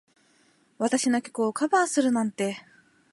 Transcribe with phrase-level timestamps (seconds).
[0.79, 2.57] 私の曲をカバーするなんて。